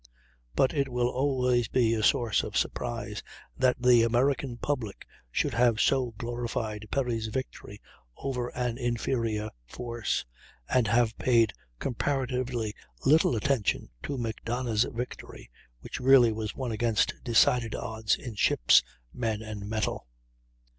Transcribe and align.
But 0.55 0.73
it 0.73 0.89
will 0.89 1.09
always 1.09 1.67
be 1.67 1.93
a 1.93 2.01
source 2.01 2.41
of 2.41 2.57
surprise 2.57 3.21
that 3.55 3.79
the 3.79 4.01
American 4.01 4.57
public 4.57 5.05
should 5.29 5.53
have 5.53 5.79
so 5.79 6.15
glorified 6.17 6.87
Perry's 6.89 7.27
victory 7.27 7.79
over 8.17 8.47
an 8.57 8.79
inferior 8.79 9.51
force, 9.67 10.25
and 10.67 10.87
have 10.87 11.15
paid 11.19 11.53
comparatively 11.77 12.73
little 13.05 13.35
attention 13.35 13.91
to 14.01 14.17
Macdonough's 14.17 14.87
victory, 14.91 15.51
which 15.81 15.99
really 15.99 16.31
was 16.31 16.55
won 16.55 16.71
against 16.71 17.13
decided 17.23 17.75
odds 17.75 18.15
in 18.15 18.33
ships, 18.33 18.81
men, 19.13 19.43
and 19.43 19.69
metal. 19.69 20.07